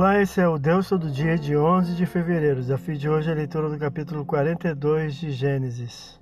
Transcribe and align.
Olá, 0.00 0.18
esse 0.18 0.40
é 0.40 0.48
o 0.48 0.56
Deus 0.56 0.88
Todo 0.88 1.10
Dia 1.10 1.36
de 1.36 1.54
11 1.54 1.94
de 1.94 2.06
fevereiro. 2.06 2.56
O 2.56 2.62
desafio 2.62 2.96
de 2.96 3.06
hoje 3.06 3.28
é 3.28 3.32
a 3.32 3.36
leitura 3.36 3.68
do 3.68 3.78
capítulo 3.78 4.24
42 4.24 5.14
de 5.14 5.30
Gênesis. 5.30 6.18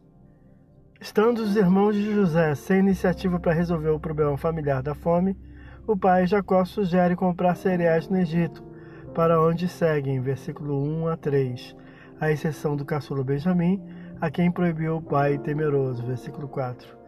Estando 1.01 1.39
os 1.39 1.55
irmãos 1.55 1.95
de 1.95 2.13
José 2.13 2.57
sem 2.57 2.81
iniciativa 2.81 3.39
para 3.39 3.53
resolver 3.53 3.91
o 3.91 4.01
problema 4.01 4.37
familiar 4.37 4.83
da 4.83 4.97
fome, 4.97 5.39
o 5.87 5.97
pai 5.97 6.27
Jacó 6.27 6.65
sugere 6.65 7.15
comprar 7.15 7.55
cereais 7.55 8.09
no 8.09 8.19
Egito, 8.19 8.65
para 9.15 9.41
onde 9.41 9.69
seguem, 9.69 10.21
versículo 10.21 10.83
1 10.83 11.07
a 11.07 11.17
3, 11.17 11.77
a 12.21 12.33
exceção 12.33 12.75
do 12.75 12.85
caçula 12.85 13.23
Benjamim, 13.23 13.81
a 14.21 14.29
quem 14.29 14.51
proibiu 14.51 14.97
o 14.97 15.03
pai 15.03 15.39
temeroso, 15.39 16.05
versículo 16.05 16.49
4. 16.49 16.99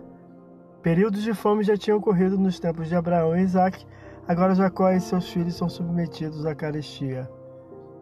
Períodos 0.83 1.25
de 1.25 1.35
fome 1.35 1.65
já 1.65 1.77
tinham 1.77 1.99
ocorrido 1.99 2.39
nos 2.39 2.61
tempos 2.61 2.89
de 2.89 2.95
Abraão 2.95 3.37
e 3.37 3.43
Isaac, 3.43 3.85
Agora 4.29 4.55
Jacó 4.55 4.91
e 4.91 5.01
seus 5.01 5.29
filhos 5.29 5.57
são 5.57 5.69
submetidos 5.69 6.47
à 6.47 6.55
carestia. 6.55 7.29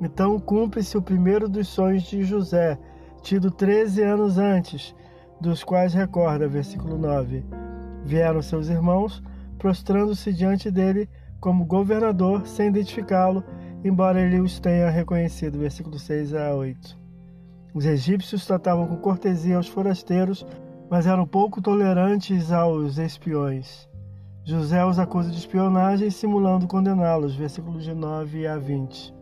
Então 0.01 0.39
cumpre-se 0.39 0.97
o 0.97 1.03
primeiro 1.03 1.49
dos 1.49 1.69
sonhos 1.69 2.05
de 2.05 2.23
José, 2.23 2.79
tido 3.23 3.51
treze 3.51 4.03
anos 4.03 4.39
antes, 4.39 4.95
dos 5.41 5.65
quais 5.65 5.95
recorda, 5.95 6.49
versículo 6.49 6.99
9. 6.99 7.45
Vieram 8.05 8.43
seus 8.43 8.69
irmãos, 8.69 9.23
prostrando-se 9.59 10.33
diante 10.33 10.71
dele 10.71 11.09
como 11.41 11.65
governador, 11.65 12.47
sem 12.47 12.69
identificá-lo, 12.69 13.43
embora 13.85 14.21
ele 14.21 14.41
os 14.41 14.59
tenha 14.59 14.91
reconhecido, 14.91 15.59
versículo 15.59 15.98
6 15.98 16.35
a 16.35 16.55
8. 16.55 16.98
Os 17.75 17.87
egípcios 17.87 18.45
tratavam 18.47 18.87
com 18.87 18.97
cortesia 18.97 19.59
os 19.59 19.69
forasteiros, 19.69 20.47
mas 20.91 21.07
eram 21.07 21.27
pouco 21.27 21.61
tolerantes 21.61 22.51
aos 22.51 22.98
espiões. 22.98 23.88
José 24.48 24.83
os 24.83 24.98
acusa 24.98 25.30
de 25.30 25.37
espionagem, 25.37 26.09
simulando 26.09 26.66
condená-los, 26.66 27.34
versículos 27.34 27.84
de 27.84 27.93
9 27.93 28.47
a 28.47 28.56
20. 28.56 29.14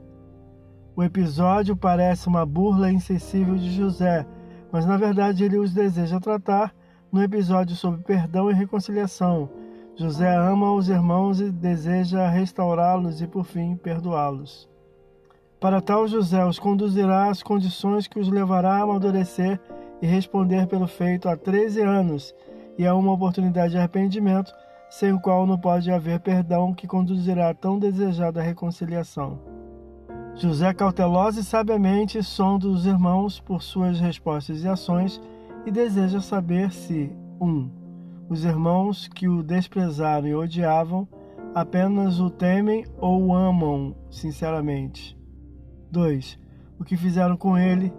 O 0.95 1.03
episódio 1.03 1.77
parece 1.77 2.28
uma 2.28 2.47
burla 2.47 2.92
insensível 2.92 3.56
de 3.56 3.73
José, 3.73 4.25
mas 4.70 4.86
na 4.86 4.97
verdade 4.97 5.42
ele 5.42 5.59
os 5.59 5.75
deseja 5.75 6.20
tratar 6.20 6.73
no 7.11 7.20
episódio 7.20 7.75
sobre 7.75 8.03
perdão 8.03 8.48
e 8.48 8.55
reconciliação. 8.55 9.51
José 9.97 10.33
ama 10.33 10.73
os 10.73 10.89
irmãos 10.89 11.41
e 11.41 11.51
deseja 11.51 12.29
restaurá-los 12.29 13.20
e, 13.20 13.27
por 13.27 13.45
fim, 13.45 13.75
perdoá-los. 13.75 14.69
Para 15.58 15.81
tal, 15.81 16.06
José 16.06 16.45
os 16.45 16.61
conduzirá 16.61 17.31
às 17.31 17.42
condições 17.42 18.06
que 18.06 18.20
os 18.20 18.29
levará 18.29 18.75
a 18.77 18.83
amadurecer 18.83 19.58
e 20.01 20.06
responder 20.06 20.69
pelo 20.69 20.86
feito 20.86 21.29
há 21.29 21.36
13 21.36 21.83
anos 21.83 22.33
e 22.79 22.86
a 22.86 22.95
uma 22.95 23.12
oportunidade 23.12 23.73
de 23.73 23.79
arrependimento 23.79 24.53
sem 24.89 25.12
o 25.12 25.20
qual 25.20 25.47
não 25.47 25.59
pode 25.59 25.91
haver 25.91 26.20
perdão 26.20 26.73
que 26.73 26.87
conduzirá 26.87 27.51
à 27.51 27.55
tão 27.55 27.79
desejada 27.79 28.42
reconciliação. 28.42 29.39
José 30.34 30.73
cautelosa 30.75 31.41
e 31.41 31.45
sabiamente 31.45 32.23
sonda 32.23 32.69
os 32.69 32.87
irmãos 32.87 33.41
por 33.41 33.62
suas 33.62 33.98
respostas 33.98 34.62
e 34.62 34.69
ações 34.69 35.20
e 35.64 35.70
deseja 35.70 36.20
saber 36.20 36.70
se 36.70 37.11
1. 37.41 37.47
Um, 37.47 37.70
os 38.29 38.45
irmãos 38.45 39.09
que 39.09 39.29
o 39.29 39.42
desprezaram 39.42 40.27
e 40.27 40.34
odiavam 40.34 41.09
apenas 41.55 42.20
o 42.20 42.29
temem 42.29 42.84
ou 42.98 43.27
o 43.27 43.34
amam 43.34 43.95
sinceramente. 44.11 45.17
2. 45.91 46.39
O 46.79 46.84
que 46.84 46.97
fizeram 46.97 47.37
com 47.37 47.57
ele, 47.57 47.92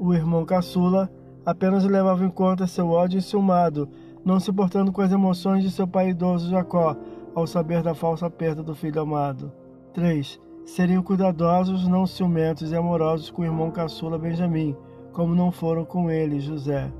o 0.00 0.12
irmão 0.12 0.44
caçula, 0.44 1.08
apenas 1.46 1.84
levava 1.84 2.24
em 2.24 2.30
conta 2.30 2.66
seu 2.66 2.90
ódio 2.90 3.18
enciumado 3.18 3.88
não 4.24 4.40
se 4.40 4.52
portando 4.52 4.90
com 4.90 5.02
as 5.02 5.12
emoções 5.12 5.62
de 5.62 5.70
seu 5.70 5.86
pai 5.86 6.10
idoso 6.10 6.50
Jacó, 6.50 6.96
ao 7.34 7.46
saber 7.46 7.82
da 7.82 7.94
falsa 7.94 8.30
perda 8.30 8.62
do 8.62 8.74
filho 8.74 9.02
amado. 9.02 9.52
3. 9.92 10.40
Seriam 10.64 11.02
cuidadosos, 11.02 11.86
não 11.86 12.06
ciumentos 12.06 12.72
e 12.72 12.76
amorosos 12.76 13.30
com 13.30 13.42
o 13.42 13.44
irmão 13.44 13.70
caçula 13.70 14.18
Benjamim, 14.18 14.74
como 15.12 15.34
não 15.34 15.52
foram 15.52 15.84
com 15.84 16.10
ele 16.10 16.40
José. 16.40 16.90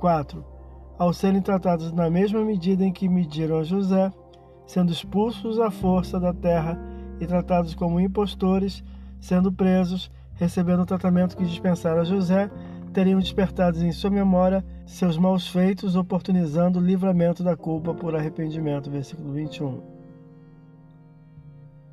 4. 0.00 0.44
Ao 0.98 1.12
serem 1.12 1.40
tratados 1.40 1.92
na 1.92 2.10
mesma 2.10 2.44
medida 2.44 2.84
em 2.84 2.92
que 2.92 3.08
mediram 3.08 3.58
a 3.58 3.62
José, 3.62 4.12
sendo 4.66 4.90
expulsos 4.90 5.60
à 5.60 5.70
força 5.70 6.18
da 6.18 6.32
terra 6.32 6.78
e 7.20 7.26
tratados 7.26 7.74
como 7.74 8.00
impostores, 8.00 8.82
sendo 9.20 9.52
presos, 9.52 10.10
recebendo 10.34 10.82
o 10.82 10.86
tratamento 10.86 11.36
que 11.36 11.44
dispensaram 11.44 12.00
a 12.00 12.04
José, 12.04 12.50
teriam 12.96 13.20
despertado 13.20 13.84
em 13.84 13.92
sua 13.92 14.08
memória 14.08 14.64
seus 14.86 15.18
maus 15.18 15.46
feitos, 15.46 15.96
oportunizando 15.96 16.78
o 16.78 16.82
livramento 16.82 17.44
da 17.44 17.54
culpa 17.54 17.92
por 17.92 18.16
arrependimento. 18.16 18.90
Versículo 18.90 19.34
21. 19.34 19.82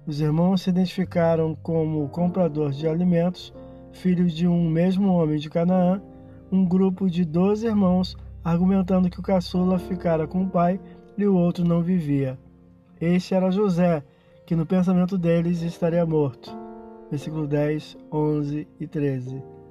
Os 0.08 0.22
irmãos 0.22 0.62
se 0.62 0.70
identificaram 0.70 1.58
como 1.62 2.08
compradores 2.08 2.78
de 2.78 2.88
alimentos, 2.88 3.54
filhos 3.92 4.32
de 4.32 4.48
um 4.48 4.70
mesmo 4.70 5.10
homem 5.10 5.40
de 5.40 5.50
Canaã, 5.50 6.02
um 6.50 6.64
grupo 6.66 7.10
de 7.10 7.26
doze 7.26 7.68
irmãos, 7.68 8.16
argumentando 8.42 9.10
que 9.10 9.20
o 9.20 9.24
caçula 9.24 9.78
ficara 9.78 10.26
com 10.26 10.44
o 10.44 10.50
pai 10.50 10.80
e 11.18 11.26
o 11.26 11.36
outro 11.36 11.66
não 11.66 11.82
vivia. 11.82 12.40
Este 13.02 13.36
era 13.36 13.52
José, 13.52 14.02
que 14.46 14.56
no 14.56 14.66
pensamento 14.66 15.18
deles 15.18 15.64
estaria 15.64 16.06
morto. 16.06 16.58
Versículo 17.12 17.46
10, 17.46 17.98
11 18.10 18.68
e 18.80 18.88
13. 18.88 19.63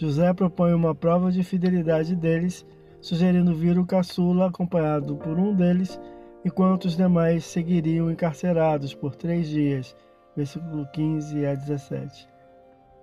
José 0.00 0.32
propõe 0.32 0.72
uma 0.72 0.94
prova 0.94 1.30
de 1.30 1.42
fidelidade 1.42 2.16
deles, 2.16 2.64
sugerindo 3.02 3.54
vir 3.54 3.78
o 3.78 3.84
caçula 3.84 4.46
acompanhado 4.46 5.14
por 5.16 5.38
um 5.38 5.54
deles, 5.54 6.00
enquanto 6.42 6.86
os 6.86 6.96
demais 6.96 7.44
seguiriam 7.44 8.10
encarcerados 8.10 8.94
por 8.94 9.14
três 9.14 9.46
dias. 9.46 9.94
Versículo 10.34 10.86
15 10.94 11.44
a 11.44 11.54
17. 11.54 12.26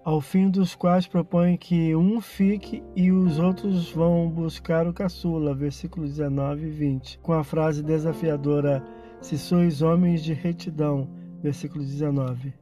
Ao 0.04 0.20
fim 0.20 0.50
dos 0.50 0.74
quais 0.74 1.06
propõe 1.06 1.56
que 1.56 1.96
um 1.96 2.20
fique 2.20 2.82
e 2.96 3.12
os 3.12 3.38
outros 3.38 3.92
vão 3.92 4.28
buscar 4.28 4.88
o 4.88 4.94
caçula, 4.94 5.54
versículo 5.54 6.08
19 6.08 6.66
e 6.66 6.70
20, 6.72 7.20
com 7.20 7.34
a 7.34 7.44
frase 7.44 7.84
desafiadora: 7.84 8.84
Se 9.22 9.38
sois 9.38 9.84
homens 9.84 10.24
de 10.24 10.34
retidão, 10.34 11.08
versículo 11.44 11.84
19. 11.84 12.56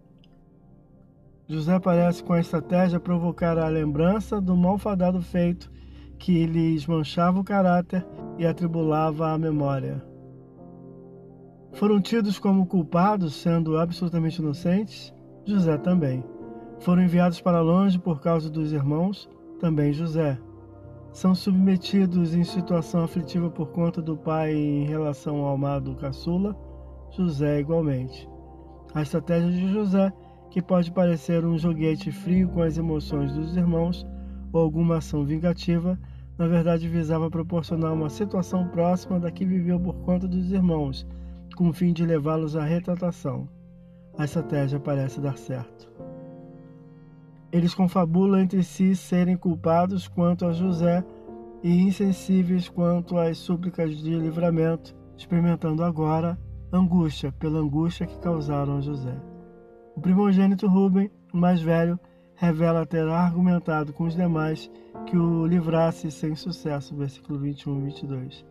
José 1.48 1.80
parece 1.80 2.24
com 2.24 2.34
a 2.34 2.40
estratégia 2.40 3.00
provocar 3.00 3.58
a 3.60 3.68
lembrança 3.68 4.42
do 4.42 4.56
malfadado 4.56 5.22
feito 5.22 5.72
que 6.18 6.46
lhes 6.48 6.88
manchava 6.88 7.40
o 7.40 7.44
caráter 7.44 8.06
e 8.40 8.48
atribulava 8.48 9.30
a 9.32 9.38
memória. 9.38 10.04
Foram 11.74 12.02
tidos 12.02 12.40
como 12.40 12.66
culpados, 12.66 13.36
sendo 13.36 13.78
absolutamente 13.78 14.42
inocentes? 14.42 15.14
José 15.46 15.78
também. 15.78 16.24
Foram 16.80 17.04
enviados 17.04 17.40
para 17.40 17.62
longe 17.62 18.00
por 18.00 18.22
causa 18.22 18.50
dos 18.50 18.72
irmãos? 18.72 19.30
Também 19.60 19.94
José. 19.94 20.40
São 21.12 21.36
submetidos 21.36 22.34
em 22.34 22.44
situação 22.44 23.04
aflitiva 23.04 23.50
por 23.52 23.68
conta 23.68 24.02
do 24.02 24.18
pai 24.18 24.54
em 24.54 24.86
relação 24.86 25.38
ao 25.38 25.54
amado 25.54 25.96
caçula? 25.96 26.56
José 27.12 27.60
igualmente. 27.60 28.28
A 28.94 29.02
estratégia 29.02 29.52
de 29.52 29.72
José 29.72 30.12
que 30.50 30.62
pode 30.62 30.92
parecer 30.92 31.46
um 31.46 31.58
joguete 31.58 32.12
frio 32.12 32.50
com 32.50 32.62
as 32.62 32.78
emoções 32.78 33.34
dos 33.34 33.56
irmãos 33.56 34.06
ou 34.52 34.62
alguma 34.62 34.98
ação 34.98 35.26
vingativa, 35.26 36.00
na 36.38 36.48
verdade 36.48 36.88
visava 36.88 37.30
proporcionar 37.30 37.94
uma 37.94 38.10
situação 38.10 38.68
próxima 38.70 39.20
da 39.20 39.32
que 39.32 39.46
viveu 39.46 39.80
por 39.80 39.96
conta 39.96 40.28
dos 40.28 40.52
irmãos, 40.52 41.06
com 41.56 41.70
o 41.70 41.74
fim 41.74 41.94
de 41.94 42.06
levá-los 42.06 42.56
à 42.56 42.64
retratação. 42.64 43.48
A 44.18 44.26
estratégia 44.26 44.80
parece 44.80 45.20
dar 45.20 45.38
certo. 45.38 45.90
Eles 47.52 47.74
confabulam 47.74 48.42
entre 48.42 48.64
si 48.64 48.96
serem 48.96 49.38
culpados 49.38 50.08
quanto 50.08 50.46
a 50.46 50.52
José 50.52 51.04
e 51.64 51.82
insensíveis 51.82 52.70
quanto 52.70 53.18
às 53.18 53.38
súplicas 53.38 53.98
de 53.98 54.16
livramento, 54.16 54.96
experimentando 55.18 55.84
agora 55.84 56.38
angústia 56.72 57.32
pela 57.32 57.60
angústia 57.60 58.06
que 58.06 58.20
causaram 58.20 58.78
a 58.78 58.82
José. 58.82 59.16
O 59.96 60.02
primogênito 60.02 60.68
Ruben, 60.68 61.10
o 61.34 61.38
mais 61.38 61.62
velho, 61.62 61.98
revela 62.36 62.86
ter 62.86 63.08
argumentado 63.08 63.94
com 63.94 64.04
os 64.04 64.14
demais 64.14 64.70
que 65.06 65.18
o 65.18 65.46
livrasse 65.46 66.12
sem 66.12 66.36
sucesso. 66.36 66.94
Versículo 66.96 67.40
21 67.40 67.80
e 67.80 67.84
22. 67.86 68.46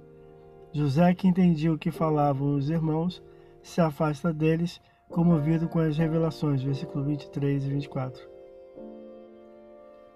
José, 0.72 1.14
que 1.14 1.28
entendia 1.28 1.72
o 1.72 1.78
que 1.78 1.90
falavam 1.90 2.54
os 2.54 2.70
irmãos, 2.70 3.22
se 3.62 3.80
afasta 3.80 4.32
deles, 4.32 4.80
comovido 5.10 5.68
com 5.68 5.80
as 5.80 5.98
revelações. 5.98 6.62
Versículo 6.62 7.04
23 7.04 7.64
e 7.64 7.68
24. 7.68 8.34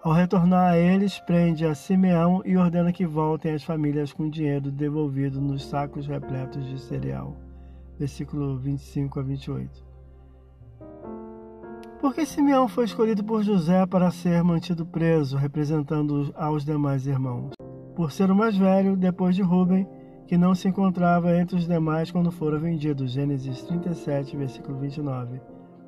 Ao 0.03 0.13
retornar 0.13 0.73
a 0.73 0.79
eles, 0.79 1.19
prende 1.21 1.67
a 1.67 1.75
Simeão 1.75 2.41
e 2.47 2.57
ordena 2.57 2.93
que 2.93 3.05
voltem 3.05 3.53
as 3.53 3.63
famílias 3.63 4.13
com 4.13 4.31
dinheiro 4.31 4.71
devolvido 4.71 5.41
nos 5.41 5.65
sacos 5.67 6.07
repletos 6.07 6.65
de 6.67 6.79
cereal. 6.79 7.37
Versículo 7.99 8.57
25 8.57 9.21
a 9.21 9.23
28. 9.23 9.88
Por 12.00 12.15
que 12.15 12.25
Simeão 12.25 12.69
foi 12.69 12.85
escolhido 12.85 13.25
por 13.25 13.43
José 13.43 13.85
para 13.85 14.12
ser 14.12 14.45
mantido 14.45 14.87
preso, 14.87 15.37
representando 15.37 16.33
aos 16.37 16.65
demais 16.65 17.09
irmãos? 17.09 17.50
Por 17.97 18.12
ser 18.12 18.31
o 18.31 18.37
mais 18.37 18.56
velho, 18.56 18.97
depois 18.97 19.35
de 19.35 19.43
Ruben, 19.43 19.85
que 20.29 20.39
não 20.39 20.55
se 20.55 20.69
encontrava 20.69 21.37
entre 21.37 21.56
os 21.56 21.67
demais 21.67 22.12
quando 22.12 22.31
fora 22.31 22.56
vendido. 22.56 23.05
Gênesis 23.05 23.62
37, 23.62 24.37
versículo 24.37 24.79
29. 24.79 25.41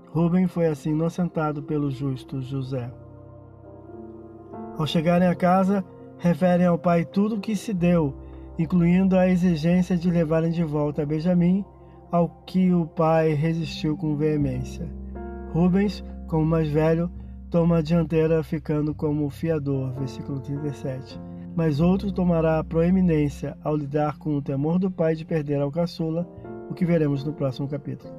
Rubem 0.09 0.49
foi 0.49 0.67
assim 0.67 0.91
inocentado 0.91 1.63
pelo 1.63 1.89
justo 1.93 2.43
José. 2.43 2.91
Ao 4.77 4.87
chegarem 4.89 5.29
a 5.29 5.35
casa, 5.37 5.85
referem 6.19 6.67
ao 6.67 6.77
pai 6.77 7.05
tudo 7.05 7.37
o 7.37 7.41
que 7.41 7.55
se 7.55 7.73
deu, 7.73 8.17
incluindo 8.59 9.17
a 9.17 9.29
exigência 9.29 9.97
de 9.97 10.11
levarem 10.11 10.51
de 10.51 10.65
volta 10.65 11.07
Benjamim, 11.07 11.65
ao 12.11 12.29
que 12.45 12.73
o 12.73 12.85
pai 12.85 13.35
resistiu 13.35 13.97
com 13.97 14.17
veemência. 14.17 15.00
Rubens, 15.53 16.05
como 16.29 16.45
mais 16.45 16.69
velho, 16.69 17.11
toma 17.51 17.79
a 17.79 17.83
dianteira, 17.83 18.43
ficando 18.43 18.95
como 18.95 19.29
fiador. 19.29 19.93
Versículo 19.99 20.41
37. 20.41 21.21
Mas 21.57 21.81
outro 21.81 22.13
tomará 22.13 22.61
a 22.61 22.65
proeminência 22.65 23.59
ao 23.63 23.77
lidar 23.77 24.17
com 24.19 24.37
o 24.37 24.43
temor 24.43 24.79
do 24.79 24.91
pai 24.91 25.17
de 25.17 25.25
perder 25.25 25.61
ao 25.61 25.71
caçula, 25.71 26.27
o 26.71 26.75
que 26.75 26.85
veremos 26.85 27.25
no 27.25 27.33
próximo 27.33 27.67
capítulo. 27.67 28.15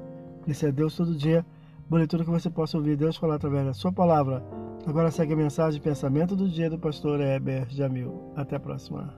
Esse 0.46 0.66
é 0.66 0.72
Deus 0.72 0.94
todo 0.94 1.14
dia. 1.14 1.44
Boa 1.88 2.00
leitura 2.00 2.24
que 2.24 2.30
você 2.30 2.50
possa 2.50 2.76
ouvir 2.76 2.96
Deus 2.96 3.16
falar 3.16 3.36
através 3.36 3.64
da 3.64 3.72
sua 3.72 3.92
palavra. 3.92 4.44
Agora 4.86 5.10
segue 5.10 5.32
a 5.32 5.36
mensagem 5.36 5.80
pensamento 5.80 6.36
do 6.36 6.48
dia 6.48 6.68
do 6.68 6.78
pastor 6.78 7.20
Heber 7.20 7.66
Jamil. 7.70 8.32
Até 8.36 8.56
a 8.56 8.60
próxima. 8.60 9.14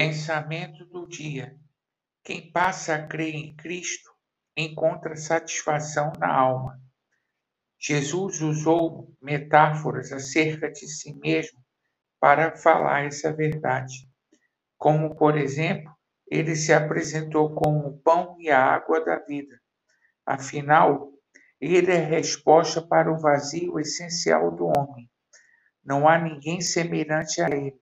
Pensamento 0.00 0.84
do 0.84 1.08
dia. 1.08 1.56
Quem 2.22 2.52
passa 2.52 2.94
a 2.94 3.04
crer 3.04 3.34
em 3.34 3.56
Cristo 3.56 4.08
encontra 4.56 5.16
satisfação 5.16 6.12
na 6.20 6.32
alma. 6.32 6.80
Jesus 7.80 8.40
usou 8.40 9.12
metáforas 9.20 10.12
acerca 10.12 10.70
de 10.70 10.86
si 10.86 11.18
mesmo 11.18 11.58
para 12.20 12.56
falar 12.56 13.06
essa 13.06 13.32
verdade. 13.32 14.08
Como, 14.76 15.16
por 15.16 15.36
exemplo, 15.36 15.92
ele 16.30 16.54
se 16.54 16.72
apresentou 16.72 17.52
como 17.56 17.88
o 17.88 17.98
pão 17.98 18.36
e 18.38 18.48
a 18.50 18.66
água 18.66 19.04
da 19.04 19.18
vida. 19.18 19.60
Afinal, 20.24 21.10
ele 21.60 21.90
é 21.90 21.98
resposta 21.98 22.80
para 22.80 23.12
o 23.12 23.18
vazio 23.18 23.80
essencial 23.80 24.54
do 24.54 24.66
homem. 24.66 25.10
Não 25.82 26.08
há 26.08 26.16
ninguém 26.18 26.60
semelhante 26.60 27.42
a 27.42 27.48
ele 27.48 27.80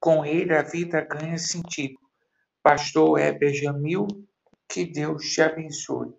com 0.00 0.24
ele 0.24 0.54
a 0.54 0.62
vida 0.62 1.00
ganha 1.00 1.38
sentido. 1.38 1.98
Pastor 2.62 3.18
Heber 3.18 3.54
Jamil, 3.54 4.06
que 4.68 4.84
Deus 4.84 5.24
te 5.24 5.40
abençoe. 5.40 6.12